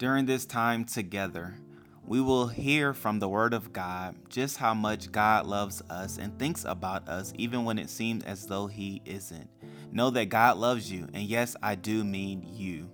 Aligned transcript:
During 0.00 0.24
this 0.24 0.46
time 0.46 0.86
together, 0.86 1.56
we 2.06 2.22
will 2.22 2.46
hear 2.46 2.94
from 2.94 3.18
the 3.18 3.28
Word 3.28 3.52
of 3.52 3.70
God 3.74 4.16
just 4.30 4.56
how 4.56 4.72
much 4.72 5.12
God 5.12 5.44
loves 5.44 5.82
us 5.90 6.16
and 6.16 6.38
thinks 6.38 6.64
about 6.64 7.06
us, 7.06 7.34
even 7.36 7.66
when 7.66 7.78
it 7.78 7.90
seems 7.90 8.24
as 8.24 8.46
though 8.46 8.66
He 8.66 9.02
isn't. 9.04 9.50
Know 9.92 10.08
that 10.08 10.30
God 10.30 10.56
loves 10.56 10.90
you, 10.90 11.06
and 11.12 11.24
yes, 11.24 11.54
I 11.62 11.74
do 11.74 12.02
mean 12.02 12.48
you. 12.50 12.88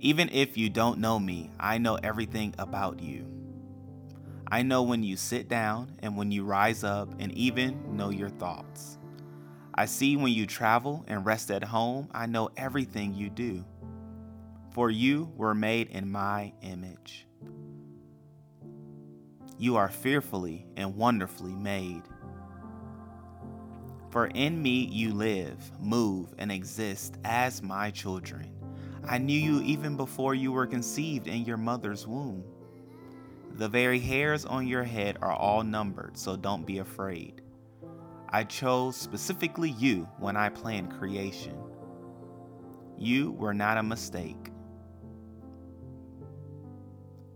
Even 0.00 0.30
if 0.32 0.56
you 0.56 0.70
don't 0.70 0.98
know 0.98 1.18
me, 1.18 1.50
I 1.60 1.76
know 1.76 1.98
everything 2.02 2.54
about 2.58 3.00
you. 3.00 3.26
I 4.50 4.62
know 4.62 4.82
when 4.82 5.02
you 5.02 5.18
sit 5.18 5.50
down 5.50 5.94
and 5.98 6.16
when 6.16 6.32
you 6.32 6.44
rise 6.44 6.84
up, 6.84 7.10
and 7.18 7.32
even 7.32 7.98
know 7.98 8.08
your 8.08 8.30
thoughts. 8.30 8.96
I 9.74 9.84
see 9.84 10.16
when 10.16 10.32
you 10.32 10.46
travel 10.46 11.04
and 11.06 11.26
rest 11.26 11.50
at 11.50 11.64
home, 11.64 12.08
I 12.14 12.24
know 12.24 12.48
everything 12.56 13.12
you 13.12 13.28
do 13.28 13.66
for 14.74 14.90
you 14.90 15.32
were 15.36 15.54
made 15.54 15.88
in 15.90 16.10
my 16.10 16.52
image. 16.60 17.28
You 19.56 19.76
are 19.76 19.88
fearfully 19.88 20.66
and 20.76 20.96
wonderfully 20.96 21.54
made. 21.54 22.02
For 24.10 24.26
in 24.26 24.60
me 24.60 24.84
you 24.86 25.14
live, 25.14 25.58
move, 25.80 26.34
and 26.38 26.50
exist 26.50 27.18
as 27.24 27.62
my 27.62 27.92
children. 27.92 28.50
I 29.08 29.18
knew 29.18 29.38
you 29.38 29.62
even 29.62 29.96
before 29.96 30.34
you 30.34 30.50
were 30.50 30.66
conceived 30.66 31.28
in 31.28 31.44
your 31.44 31.56
mother's 31.56 32.04
womb. 32.08 32.42
The 33.52 33.68
very 33.68 34.00
hairs 34.00 34.44
on 34.44 34.66
your 34.66 34.82
head 34.82 35.18
are 35.22 35.32
all 35.32 35.62
numbered, 35.62 36.18
so 36.18 36.36
don't 36.36 36.66
be 36.66 36.78
afraid. 36.78 37.42
I 38.28 38.42
chose 38.42 38.96
specifically 38.96 39.70
you 39.70 40.08
when 40.18 40.36
I 40.36 40.48
planned 40.48 40.98
creation. 40.98 41.56
You 42.98 43.30
were 43.32 43.54
not 43.54 43.78
a 43.78 43.82
mistake 43.82 44.50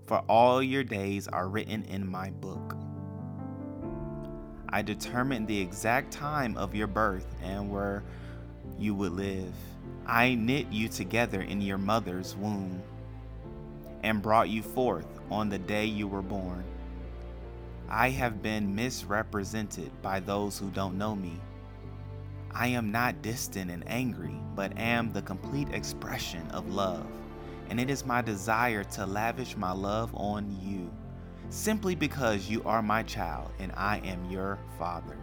for 0.08 0.24
all 0.26 0.62
your 0.62 0.82
days 0.82 1.28
are 1.28 1.48
written 1.48 1.84
in 1.84 2.10
my 2.10 2.30
book. 2.30 2.74
I 4.70 4.80
determined 4.80 5.46
the 5.46 5.60
exact 5.60 6.10
time 6.12 6.56
of 6.56 6.74
your 6.74 6.86
birth 6.86 7.26
and 7.42 7.70
where 7.70 8.02
you 8.78 8.94
would 8.94 9.12
live. 9.12 9.52
I 10.06 10.34
knit 10.34 10.72
you 10.72 10.88
together 10.88 11.42
in 11.42 11.60
your 11.60 11.76
mother's 11.76 12.34
womb 12.34 12.82
and 14.02 14.22
brought 14.22 14.48
you 14.48 14.62
forth 14.62 15.06
on 15.30 15.50
the 15.50 15.58
day 15.58 15.84
you 15.84 16.08
were 16.08 16.22
born. 16.22 16.64
I 17.90 18.08
have 18.10 18.42
been 18.42 18.74
misrepresented 18.74 19.90
by 20.00 20.20
those 20.20 20.58
who 20.58 20.70
don't 20.70 20.96
know 20.96 21.14
me. 21.14 21.38
I 22.50 22.68
am 22.68 22.90
not 22.90 23.20
distant 23.20 23.70
and 23.70 23.84
angry, 23.86 24.40
but 24.54 24.76
am 24.78 25.12
the 25.12 25.22
complete 25.22 25.68
expression 25.74 26.50
of 26.50 26.72
love 26.72 27.06
and 27.68 27.78
it 27.80 27.90
is 27.90 28.06
my 28.06 28.22
desire 28.22 28.84
to 28.84 29.06
lavish 29.06 29.56
my 29.56 29.72
love 29.72 30.14
on 30.14 30.56
you, 30.62 30.90
simply 31.50 31.94
because 31.94 32.48
you 32.48 32.62
are 32.64 32.82
my 32.82 33.02
child 33.02 33.50
and 33.58 33.72
I 33.76 33.98
am 33.98 34.30
your 34.30 34.58
father. 34.78 35.16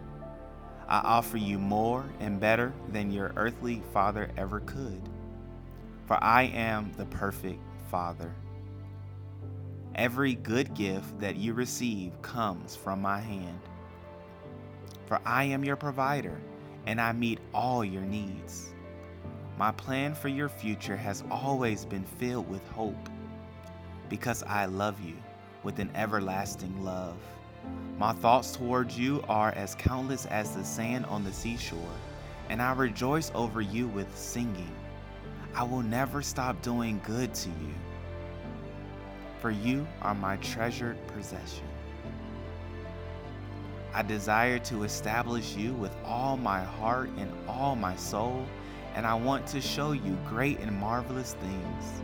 I 0.88 0.98
offer 1.00 1.36
you 1.36 1.58
more 1.58 2.04
and 2.20 2.38
better 2.38 2.72
than 2.92 3.10
your 3.10 3.32
earthly 3.36 3.82
father 3.92 4.30
ever 4.36 4.60
could, 4.60 5.02
for 6.06 6.22
I 6.22 6.44
am 6.44 6.92
the 6.96 7.06
perfect 7.06 7.60
father. 7.90 8.32
Every 9.96 10.34
good 10.34 10.74
gift 10.74 11.18
that 11.20 11.36
you 11.36 11.54
receive 11.54 12.20
comes 12.22 12.76
from 12.76 13.00
my 13.00 13.18
hand. 13.18 13.60
For 15.06 15.20
I 15.24 15.44
am 15.44 15.64
your 15.64 15.76
provider, 15.76 16.40
and 16.86 17.00
I 17.00 17.12
meet 17.12 17.40
all 17.54 17.84
your 17.84 18.02
needs. 18.02 18.74
My 19.58 19.72
plan 19.72 20.14
for 20.14 20.28
your 20.28 20.50
future 20.50 20.96
has 20.96 21.24
always 21.30 21.86
been 21.86 22.04
filled 22.04 22.46
with 22.48 22.66
hope 22.68 23.08
because 24.10 24.42
I 24.42 24.66
love 24.66 25.00
you 25.00 25.16
with 25.62 25.78
an 25.78 25.90
everlasting 25.94 26.84
love. 26.84 27.16
My 27.96 28.12
thoughts 28.12 28.52
towards 28.52 28.98
you 28.98 29.24
are 29.30 29.52
as 29.52 29.74
countless 29.74 30.26
as 30.26 30.54
the 30.54 30.62
sand 30.62 31.06
on 31.06 31.24
the 31.24 31.32
seashore, 31.32 31.78
and 32.50 32.60
I 32.60 32.72
rejoice 32.74 33.32
over 33.34 33.62
you 33.62 33.88
with 33.88 34.14
singing. 34.14 34.70
I 35.54 35.62
will 35.62 35.82
never 35.82 36.20
stop 36.20 36.60
doing 36.60 37.00
good 37.02 37.32
to 37.32 37.48
you, 37.48 37.74
for 39.40 39.50
you 39.50 39.86
are 40.02 40.14
my 40.14 40.36
treasured 40.36 40.98
possession. 41.08 41.64
I 43.94 44.02
desire 44.02 44.58
to 44.58 44.82
establish 44.82 45.56
you 45.56 45.72
with 45.72 45.96
all 46.04 46.36
my 46.36 46.62
heart 46.62 47.08
and 47.16 47.32
all 47.48 47.74
my 47.74 47.96
soul 47.96 48.44
and 48.96 49.06
I 49.06 49.14
want 49.14 49.46
to 49.48 49.60
show 49.60 49.92
you 49.92 50.18
great 50.26 50.58
and 50.58 50.74
marvelous 50.74 51.34
things. 51.34 52.02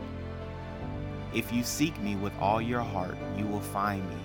If 1.33 1.51
you 1.51 1.63
seek 1.63 1.99
me 1.99 2.15
with 2.15 2.31
all 2.39 2.61
your 2.61 2.81
heart, 2.81 3.17
you 3.35 3.47
will 3.47 3.59
find 3.59 4.07
me. 4.07 4.21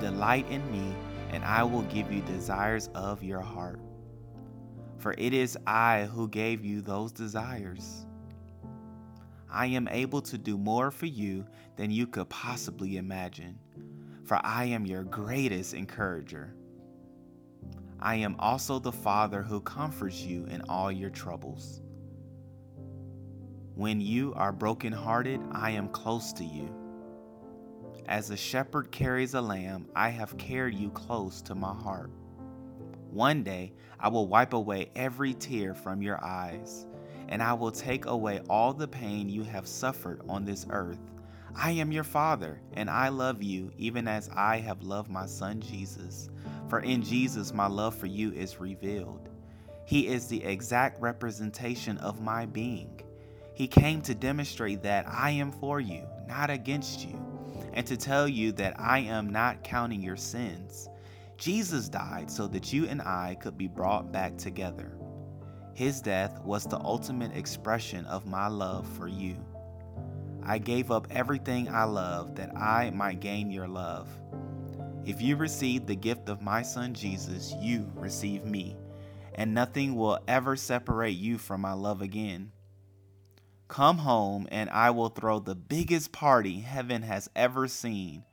Delight 0.00 0.50
in 0.50 0.68
me, 0.72 0.94
and 1.30 1.44
I 1.44 1.62
will 1.62 1.82
give 1.82 2.10
you 2.10 2.22
desires 2.22 2.88
of 2.94 3.22
your 3.22 3.42
heart. 3.42 3.78
For 4.96 5.14
it 5.18 5.34
is 5.34 5.58
I 5.66 6.08
who 6.10 6.28
gave 6.28 6.64
you 6.64 6.80
those 6.80 7.12
desires. 7.12 8.06
I 9.50 9.66
am 9.66 9.86
able 9.88 10.22
to 10.22 10.38
do 10.38 10.56
more 10.56 10.90
for 10.90 11.06
you 11.06 11.46
than 11.76 11.90
you 11.90 12.06
could 12.06 12.30
possibly 12.30 12.96
imagine, 12.96 13.58
for 14.24 14.40
I 14.42 14.64
am 14.64 14.86
your 14.86 15.04
greatest 15.04 15.74
encourager. 15.74 16.54
I 18.00 18.16
am 18.16 18.36
also 18.38 18.78
the 18.78 18.92
Father 18.92 19.42
who 19.42 19.60
comforts 19.60 20.20
you 20.22 20.44
in 20.46 20.62
all 20.68 20.92
your 20.92 21.10
troubles. 21.10 21.82
When 23.74 24.00
you 24.00 24.34
are 24.34 24.52
brokenhearted, 24.52 25.40
I 25.52 25.70
am 25.70 25.88
close 25.88 26.32
to 26.34 26.44
you. 26.44 26.74
As 28.06 28.30
a 28.30 28.36
shepherd 28.36 28.90
carries 28.90 29.34
a 29.34 29.40
lamb, 29.40 29.86
I 29.94 30.08
have 30.10 30.38
carried 30.38 30.78
you 30.78 30.90
close 30.90 31.42
to 31.42 31.54
my 31.54 31.74
heart. 31.74 32.10
One 33.10 33.42
day 33.42 33.72
I 33.98 34.08
will 34.08 34.28
wipe 34.28 34.52
away 34.52 34.90
every 34.94 35.34
tear 35.34 35.74
from 35.74 36.02
your 36.02 36.22
eyes, 36.24 36.86
and 37.28 37.42
I 37.42 37.52
will 37.52 37.70
take 37.70 38.06
away 38.06 38.40
all 38.48 38.72
the 38.72 38.88
pain 38.88 39.28
you 39.28 39.42
have 39.42 39.66
suffered 39.66 40.22
on 40.28 40.44
this 40.44 40.66
earth. 40.70 41.00
I 41.54 41.72
am 41.72 41.90
your 41.90 42.04
Father, 42.04 42.60
and 42.74 42.88
I 42.88 43.08
love 43.08 43.42
you 43.42 43.72
even 43.76 44.06
as 44.06 44.30
I 44.34 44.58
have 44.58 44.82
loved 44.82 45.10
my 45.10 45.26
Son 45.26 45.60
Jesus. 45.60 46.30
For 46.68 46.80
in 46.80 47.02
Jesus, 47.02 47.52
my 47.52 47.66
love 47.66 47.94
for 47.94 48.06
you 48.06 48.32
is 48.32 48.60
revealed. 48.60 49.28
He 49.86 50.08
is 50.08 50.26
the 50.26 50.44
exact 50.44 51.00
representation 51.00 51.96
of 51.98 52.20
my 52.20 52.44
being. 52.44 53.00
He 53.54 53.66
came 53.66 54.02
to 54.02 54.14
demonstrate 54.14 54.82
that 54.82 55.06
I 55.08 55.30
am 55.30 55.50
for 55.50 55.80
you, 55.80 56.06
not 56.28 56.50
against 56.50 57.06
you, 57.06 57.18
and 57.72 57.86
to 57.86 57.96
tell 57.96 58.28
you 58.28 58.52
that 58.52 58.78
I 58.78 59.00
am 59.00 59.30
not 59.30 59.64
counting 59.64 60.02
your 60.02 60.16
sins. 60.16 60.88
Jesus 61.38 61.88
died 61.88 62.30
so 62.30 62.46
that 62.48 62.72
you 62.72 62.86
and 62.86 63.00
I 63.00 63.36
could 63.40 63.56
be 63.56 63.66
brought 63.68 64.12
back 64.12 64.36
together. 64.36 64.92
His 65.74 66.00
death 66.00 66.40
was 66.44 66.64
the 66.64 66.80
ultimate 66.80 67.36
expression 67.36 68.04
of 68.06 68.26
my 68.26 68.48
love 68.48 68.86
for 68.96 69.08
you. 69.08 69.36
I 70.42 70.58
gave 70.58 70.90
up 70.90 71.06
everything 71.10 71.68
I 71.68 71.84
love 71.84 72.34
that 72.36 72.56
I 72.56 72.90
might 72.90 73.20
gain 73.20 73.50
your 73.50 73.68
love. 73.68 74.08
If 75.08 75.22
you 75.22 75.36
receive 75.36 75.86
the 75.86 75.96
gift 75.96 76.28
of 76.28 76.42
my 76.42 76.60
Son 76.60 76.92
Jesus, 76.92 77.54
you 77.58 77.90
receive 77.94 78.44
me, 78.44 78.76
and 79.36 79.54
nothing 79.54 79.96
will 79.96 80.18
ever 80.28 80.54
separate 80.54 81.16
you 81.16 81.38
from 81.38 81.62
my 81.62 81.72
love 81.72 82.02
again. 82.02 82.52
Come 83.68 83.96
home, 83.96 84.46
and 84.52 84.68
I 84.68 84.90
will 84.90 85.08
throw 85.08 85.38
the 85.38 85.54
biggest 85.54 86.12
party 86.12 86.60
heaven 86.60 87.00
has 87.00 87.30
ever 87.34 87.68
seen. 87.68 88.24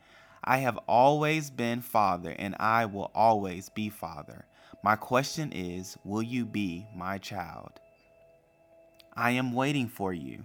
I 0.44 0.58
have 0.58 0.78
always 0.86 1.50
been 1.50 1.80
Father, 1.80 2.36
and 2.38 2.58
I 2.60 2.88
will 2.88 3.10
always 3.16 3.70
be 3.70 3.88
Father. 3.88 4.46
My 4.84 4.98
question 4.98 5.54
is 5.54 5.98
Will 6.04 6.24
you 6.24 6.46
be 6.46 6.88
my 6.94 7.20
child? 7.20 7.80
I 9.14 9.32
am 9.32 9.54
waiting 9.54 9.88
for 9.88 10.12
you. 10.12 10.44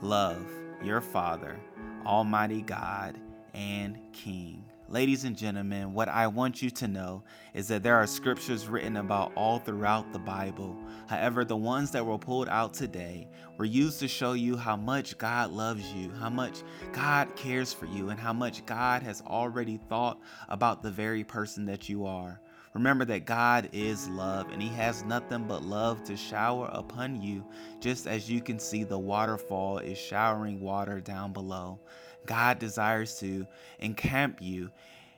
Love 0.00 0.40
your 0.82 1.02
Father, 1.02 1.60
Almighty 2.06 2.62
God 2.62 3.18
and 3.56 3.98
King. 4.12 4.62
Ladies 4.88 5.24
and 5.24 5.36
gentlemen, 5.36 5.94
what 5.94 6.08
I 6.08 6.28
want 6.28 6.62
you 6.62 6.70
to 6.70 6.86
know 6.86 7.24
is 7.54 7.66
that 7.68 7.82
there 7.82 7.96
are 7.96 8.06
scriptures 8.06 8.68
written 8.68 8.98
about 8.98 9.32
all 9.34 9.58
throughout 9.58 10.12
the 10.12 10.18
Bible. 10.20 10.76
However, 11.08 11.44
the 11.44 11.56
ones 11.56 11.90
that 11.90 12.06
were 12.06 12.18
pulled 12.18 12.48
out 12.48 12.72
today 12.72 13.26
were 13.58 13.64
used 13.64 13.98
to 14.00 14.08
show 14.08 14.34
you 14.34 14.56
how 14.56 14.76
much 14.76 15.18
God 15.18 15.50
loves 15.50 15.92
you, 15.92 16.12
how 16.20 16.30
much 16.30 16.62
God 16.92 17.34
cares 17.34 17.72
for 17.72 17.86
you, 17.86 18.10
and 18.10 18.20
how 18.20 18.32
much 18.32 18.64
God 18.64 19.02
has 19.02 19.22
already 19.22 19.80
thought 19.88 20.20
about 20.48 20.82
the 20.82 20.90
very 20.92 21.24
person 21.24 21.64
that 21.64 21.88
you 21.88 22.06
are. 22.06 22.40
Remember 22.76 23.06
that 23.06 23.24
God 23.24 23.70
is 23.72 24.06
love 24.10 24.52
and 24.52 24.60
He 24.60 24.68
has 24.68 25.02
nothing 25.02 25.44
but 25.44 25.62
love 25.62 26.04
to 26.04 26.14
shower 26.14 26.68
upon 26.74 27.22
you, 27.22 27.42
just 27.80 28.06
as 28.06 28.30
you 28.30 28.42
can 28.42 28.58
see 28.58 28.84
the 28.84 28.98
waterfall 28.98 29.78
is 29.78 29.96
showering 29.96 30.60
water 30.60 31.00
down 31.00 31.32
below. 31.32 31.80
God 32.26 32.58
desires 32.58 33.18
to 33.20 33.46
encamp 33.78 34.42
you, 34.42 34.70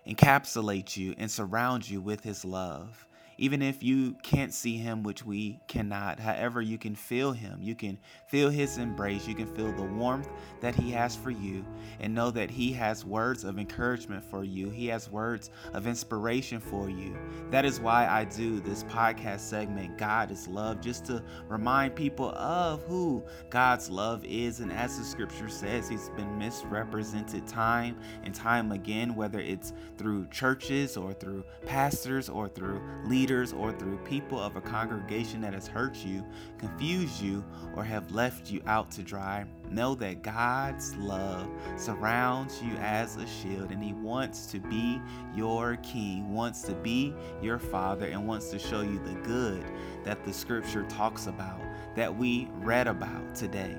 encapsulate 0.06 0.96
you, 0.96 1.16
and 1.18 1.28
surround 1.28 1.90
you 1.90 2.00
with 2.00 2.22
His 2.22 2.44
love. 2.44 3.08
Even 3.38 3.60
if 3.60 3.82
you 3.82 4.14
can't 4.22 4.54
see 4.54 4.76
Him, 4.76 5.02
which 5.02 5.24
we 5.24 5.58
cannot, 5.66 6.20
however, 6.20 6.62
you 6.62 6.78
can 6.78 6.94
feel 6.94 7.32
Him. 7.32 7.58
You 7.60 7.74
can 7.74 7.98
feel 8.28 8.50
His 8.50 8.78
embrace. 8.78 9.26
You 9.26 9.34
can 9.34 9.46
feel 9.46 9.72
the 9.72 9.82
warmth 9.82 10.28
that 10.60 10.74
He 10.74 10.90
has 10.92 11.16
for 11.16 11.30
you 11.30 11.64
and 12.00 12.14
know 12.14 12.30
that 12.30 12.50
He 12.50 12.72
has 12.72 13.04
words 13.04 13.44
of 13.44 13.58
encouragement 13.58 14.22
for 14.24 14.44
you. 14.44 14.70
He 14.70 14.86
has 14.88 15.10
words 15.10 15.50
of 15.72 15.86
inspiration 15.86 16.60
for 16.60 16.90
you. 16.90 17.16
That 17.50 17.64
is 17.64 17.80
why 17.80 18.06
I 18.06 18.24
do 18.24 18.60
this 18.60 18.84
podcast 18.84 19.40
segment, 19.40 19.98
God 19.98 20.30
is 20.30 20.46
Love, 20.46 20.80
just 20.80 21.06
to 21.06 21.22
remind 21.48 21.96
people 21.96 22.30
of 22.30 22.82
who 22.82 23.24
God's 23.50 23.90
love 23.90 24.24
is. 24.24 24.60
And 24.60 24.72
as 24.72 24.98
the 24.98 25.04
scripture 25.04 25.48
says, 25.48 25.88
He's 25.88 26.10
been 26.10 26.38
misrepresented 26.38 27.46
time 27.46 27.98
and 28.22 28.34
time 28.34 28.72
again, 28.72 29.14
whether 29.14 29.40
it's 29.40 29.72
through 29.96 30.26
churches 30.28 30.96
or 30.96 31.14
through 31.14 31.44
pastors 31.64 32.28
or 32.28 32.48
through 32.48 32.80
leaders 33.04 33.52
or 33.52 33.72
through 33.72 33.98
people 33.98 34.38
of 34.38 34.56
a 34.56 34.60
congregation 34.60 35.40
that 35.40 35.54
has 35.54 35.66
hurt 35.66 35.96
you, 36.04 36.24
confused 36.58 37.22
you, 37.22 37.44
or 37.74 37.84
have 37.84 38.10
left 38.18 38.50
you 38.50 38.60
out 38.66 38.90
to 38.90 39.00
dry. 39.00 39.44
Know 39.70 39.94
that 39.94 40.24
God's 40.24 40.92
love 40.96 41.48
surrounds 41.76 42.60
you 42.60 42.72
as 42.78 43.14
a 43.14 43.24
shield, 43.28 43.70
and 43.70 43.80
He 43.80 43.92
wants 43.92 44.46
to 44.46 44.58
be 44.58 45.00
your 45.36 45.76
king, 45.84 46.34
wants 46.34 46.62
to 46.62 46.72
be 46.72 47.14
your 47.40 47.60
father, 47.60 48.06
and 48.06 48.26
wants 48.26 48.50
to 48.50 48.58
show 48.58 48.80
you 48.80 48.98
the 49.04 49.14
good 49.22 49.64
that 50.02 50.24
the 50.24 50.32
scripture 50.32 50.82
talks 50.88 51.28
about, 51.28 51.60
that 51.94 52.12
we 52.12 52.48
read 52.56 52.88
about 52.88 53.36
today. 53.36 53.78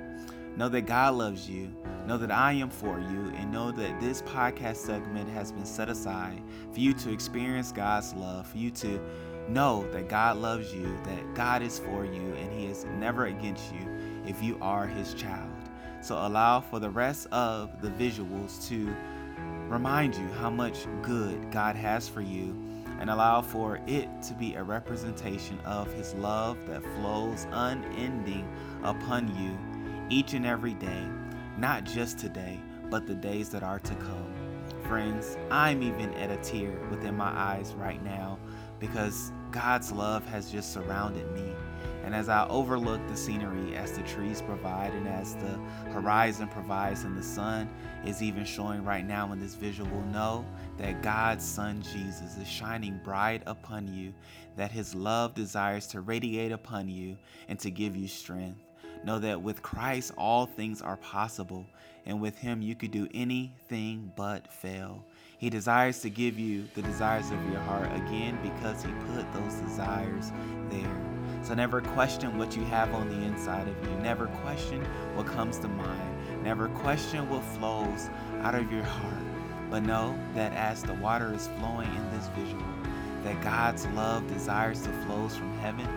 Know 0.55 0.69
that 0.69 0.85
God 0.85 1.15
loves 1.15 1.49
you. 1.49 1.75
Know 2.07 2.17
that 2.17 2.31
I 2.31 2.53
am 2.53 2.69
for 2.69 2.97
you. 2.97 3.33
And 3.35 3.51
know 3.51 3.73
that 3.73 3.99
this 3.99 4.21
podcast 4.21 4.77
segment 4.77 5.29
has 5.31 5.51
been 5.51 5.65
set 5.65 5.89
aside 5.89 6.41
for 6.71 6.79
you 6.79 6.93
to 6.93 7.11
experience 7.11 7.73
God's 7.73 8.13
love, 8.13 8.47
for 8.47 8.57
you 8.57 8.71
to 8.71 9.01
know 9.49 9.85
that 9.91 10.07
God 10.07 10.37
loves 10.37 10.73
you, 10.73 10.97
that 11.03 11.35
God 11.35 11.61
is 11.61 11.79
for 11.79 12.05
you, 12.05 12.33
and 12.35 12.53
He 12.53 12.67
is 12.67 12.85
never 12.99 13.25
against 13.25 13.73
you 13.73 13.98
if 14.29 14.41
you 14.43 14.57
are 14.61 14.87
His 14.87 15.13
child. 15.13 15.51
So 16.01 16.15
allow 16.15 16.61
for 16.61 16.79
the 16.79 16.89
rest 16.89 17.27
of 17.31 17.81
the 17.81 17.89
visuals 17.89 18.65
to 18.69 18.95
remind 19.67 20.15
you 20.15 20.27
how 20.39 20.49
much 20.49 20.85
good 21.01 21.51
God 21.51 21.75
has 21.75 22.07
for 22.07 22.21
you 22.21 22.55
and 22.99 23.09
allow 23.09 23.41
for 23.41 23.79
it 23.87 24.07
to 24.23 24.33
be 24.33 24.53
a 24.53 24.63
representation 24.63 25.59
of 25.65 25.91
His 25.93 26.13
love 26.15 26.57
that 26.67 26.83
flows 26.95 27.47
unending 27.51 28.47
upon 28.83 29.27
you 29.35 29.57
each 30.09 30.33
and 30.33 30.45
every 30.45 30.73
day, 30.75 31.05
not 31.57 31.83
just 31.83 32.17
today, 32.17 32.59
but 32.89 33.07
the 33.07 33.15
days 33.15 33.49
that 33.49 33.63
are 33.63 33.79
to 33.79 33.95
come. 33.95 34.33
Friends, 34.87 35.37
I'm 35.51 35.83
even 35.83 36.13
at 36.15 36.31
a 36.31 36.37
tear 36.37 36.79
within 36.89 37.15
my 37.15 37.29
eyes 37.29 37.73
right 37.73 38.03
now 38.03 38.39
because 38.79 39.31
God's 39.51 39.91
love 39.91 40.25
has 40.27 40.51
just 40.51 40.73
surrounded 40.73 41.29
me. 41.31 41.53
And 42.09 42.15
as 42.15 42.27
I 42.27 42.47
overlook 42.47 43.07
the 43.07 43.15
scenery 43.15 43.75
as 43.75 43.91
the 43.91 44.01
trees 44.01 44.41
provide 44.41 44.95
and 44.95 45.07
as 45.07 45.35
the 45.35 45.59
horizon 45.91 46.47
provides 46.47 47.03
and 47.03 47.15
the 47.15 47.21
sun 47.21 47.69
is 48.03 48.23
even 48.23 48.45
showing 48.45 48.83
right 48.83 49.05
now 49.05 49.31
in 49.31 49.39
this 49.39 49.53
visual, 49.53 50.01
know 50.05 50.43
that 50.79 51.03
God's 51.03 51.45
Son 51.45 51.83
Jesus 51.83 52.35
is 52.35 52.47
shining 52.47 52.99
bright 53.03 53.43
upon 53.45 53.93
you, 53.93 54.11
that 54.55 54.71
his 54.71 54.95
love 54.95 55.35
desires 55.35 55.85
to 55.89 56.01
radiate 56.01 56.51
upon 56.51 56.89
you 56.89 57.15
and 57.47 57.59
to 57.59 57.69
give 57.69 57.95
you 57.95 58.07
strength. 58.07 58.57
Know 59.03 59.19
that 59.19 59.39
with 59.39 59.61
Christ, 59.61 60.11
all 60.17 60.47
things 60.47 60.81
are 60.81 60.97
possible, 60.97 61.63
and 62.07 62.19
with 62.19 62.35
Him, 62.39 62.63
you 62.63 62.73
could 62.73 62.91
do 62.91 63.07
anything 63.13 64.11
but 64.15 64.51
fail. 64.51 65.05
He 65.39 65.49
desires 65.49 65.99
to 66.01 66.09
give 66.09 66.37
you 66.37 66.65
the 66.75 66.81
desires 66.81 67.31
of 67.31 67.41
your 67.49 67.61
heart 67.61 67.89
again 67.95 68.37
because 68.43 68.83
He 68.83 68.91
put 69.13 69.25
those 69.33 69.53
desires 69.55 70.33
there. 70.69 71.01
So 71.43 71.53
never 71.53 71.79
question 71.79 72.37
what 72.37 72.57
you 72.57 72.65
have 72.65 72.93
on 72.93 73.07
the 73.07 73.25
inside 73.25 73.69
of 73.69 73.87
you. 73.87 73.95
Never 73.99 74.27
question 74.43 74.83
what 75.15 75.27
comes 75.27 75.57
to 75.59 75.69
mind. 75.69 76.43
Never 76.43 76.67
question 76.67 77.29
what 77.29 77.41
flows 77.41 78.09
out 78.41 78.53
of 78.53 78.69
your 78.69 78.83
heart. 78.83 79.23
But 79.71 79.83
know 79.83 80.19
that 80.35 80.51
as 80.51 80.83
the 80.83 80.95
water 80.95 81.33
is 81.33 81.47
flowing 81.59 81.87
in 81.87 82.11
this 82.11 82.27
visual, 82.37 82.61
that 83.23 83.41
God's 83.41 83.87
love 83.87 84.27
desires 84.27 84.81
to 84.81 84.89
flows 85.05 85.37
from 85.37 85.57
heaven 85.59 85.87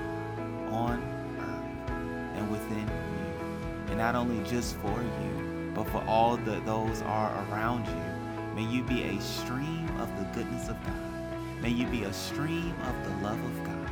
on 0.71 1.03
earth 1.41 1.91
and 2.37 2.49
within 2.49 2.87
you. 2.87 3.89
And 3.89 3.99
not 3.99 4.15
only 4.15 4.49
just 4.49 4.77
for 4.77 5.03
you, 5.03 5.73
but 5.75 5.89
for 5.89 6.05
all 6.07 6.37
that 6.37 6.65
those 6.65 7.03
are 7.03 7.35
around 7.51 7.87
you. 7.87 8.12
May 8.55 8.65
you 8.65 8.83
be 8.83 9.03
a 9.05 9.21
stream 9.21 9.89
of 10.01 10.09
the 10.19 10.25
goodness 10.35 10.69
of 10.69 10.83
God. 10.85 11.63
May 11.63 11.71
you 11.71 11.87
be 11.87 12.05
a 12.05 12.13
stream 12.13 12.75
of 12.83 13.05
the 13.05 13.27
love 13.27 13.43
of 13.43 13.65
God. 13.65 13.91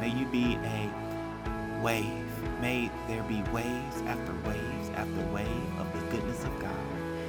May 0.00 0.10
you 0.10 0.26
be 0.26 0.56
a 0.64 1.80
wave. 1.82 2.60
May 2.60 2.90
there 3.08 3.22
be 3.24 3.42
waves 3.52 4.02
after 4.06 4.32
waves 4.48 4.90
after 4.94 5.26
wave 5.32 5.78
of 5.78 5.92
the 5.92 6.06
goodness 6.10 6.44
of 6.44 6.58
God 6.60 6.76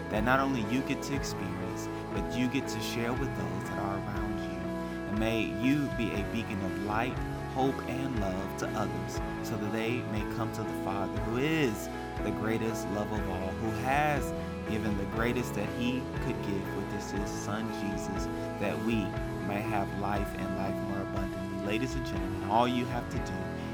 that 0.10 0.24
not 0.24 0.40
only 0.40 0.62
you 0.74 0.82
get 0.82 1.02
to 1.04 1.16
experience, 1.16 1.88
but 2.14 2.38
you 2.38 2.48
get 2.48 2.68
to 2.68 2.80
share 2.82 3.14
with 3.14 3.30
those 3.38 3.70
that 3.70 3.80
are 3.80 3.96
around 3.96 4.40
you. 4.40 5.10
And 5.10 5.20
may 5.20 5.44
you 5.62 5.90
be 5.98 6.12
a 6.12 6.24
beacon 6.34 6.62
of 6.66 6.84
light 6.84 7.18
hope, 7.54 7.76
and 7.88 8.20
love 8.20 8.58
to 8.58 8.68
others 8.70 9.20
so 9.44 9.56
that 9.58 9.72
they 9.74 10.02
may 10.12 10.22
come 10.36 10.52
to 10.54 10.64
the 10.64 10.84
Father 10.86 11.20
who 11.22 11.38
is 11.38 11.90
the 12.24 12.32
greatest 12.32 12.88
love 12.92 13.12
of 13.12 13.30
all, 13.30 13.50
who 13.62 13.72
has 13.84 14.34
given 14.70 14.98
the 14.98 15.06
greatest 15.16 15.54
that 15.56 15.68
he 15.80 16.02
could 16.26 16.42
give, 16.44 16.76
which 16.78 17.02
is 17.02 17.12
his 17.12 17.30
son 17.30 17.68
Jesus, 17.82 18.28
that 18.60 18.78
we 18.86 19.06
may 19.48 19.62
have 19.62 19.88
life 20.00 20.34
and 20.38 20.58
life 20.58 20.76
more 20.90 21.02
abundantly. 21.02 21.66
Ladies 21.66 21.96
and 21.96 22.06
gentlemen, 22.06 22.50
all 22.50 22.68
you 22.68 22.86
have 22.86 23.10
to 23.10 23.18
do 23.18 23.34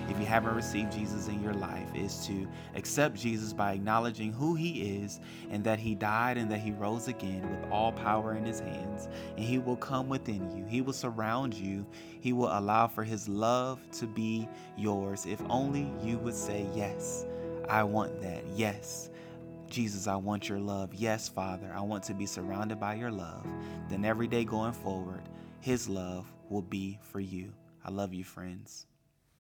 if 0.10 0.20
you 0.20 0.26
haven't 0.26 0.56
received 0.56 0.92
Jesus 0.92 1.28
in 1.28 1.42
your 1.44 1.54
life, 1.54 1.94
is 1.94 2.26
to 2.28 2.48
accept 2.76 3.16
Jesus 3.16 3.54
by 3.54 3.74
acknowledging 3.74 4.32
who 4.32 4.56
he 4.56 5.02
is 5.04 5.20
and 5.50 5.64
that 5.64 5.80
he 5.80 5.96
died 5.96 6.38
and 6.38 6.50
that 6.50 6.60
he 6.60 6.72
rose 6.72 7.08
again 7.08 7.50
with 7.50 7.72
all 7.72 7.92
power 7.92 8.36
in 8.36 8.46
his 8.46 8.60
hands. 8.60 9.10
And 9.36 9.46
he 9.46 9.60
will 9.60 9.76
come 9.76 10.08
within 10.08 10.50
you, 10.56 10.66
he 10.66 10.82
will 10.82 10.94
surround 10.94 11.54
you, 11.54 11.86
he 12.22 12.34
will 12.34 12.58
allow 12.58 12.88
for 12.88 13.04
his 13.04 13.28
love 13.28 13.80
to 13.94 14.08
be 14.08 14.48
yours. 14.78 15.26
If 15.26 15.42
only 15.50 15.92
you 16.02 16.18
would 16.20 16.36
say, 16.36 16.68
Yes, 16.74 17.26
I 17.68 17.84
want 17.84 18.22
that. 18.22 18.44
Yes. 18.56 19.10
Jesus, 19.70 20.08
I 20.08 20.16
want 20.16 20.50
your 20.50 20.60
love. 20.60 20.94
Yes, 20.94 21.28
Father, 21.30 21.72
I 21.76 21.82
want 21.82 22.04
to 22.06 22.14
be 22.14 22.26
surrounded 22.26 22.80
by 22.80 22.96
your 22.96 23.12
love. 23.12 23.46
Then 23.90 24.06
every 24.06 24.28
day 24.28 24.46
going 24.46 24.74
forward, 24.74 25.22
his 25.62 25.90
love 25.90 26.32
will 26.50 26.62
be 26.62 27.00
for 27.02 27.20
you. 27.20 27.54
I 27.84 27.92
love 27.92 28.14
you, 28.14 28.24
friends. 28.24 28.86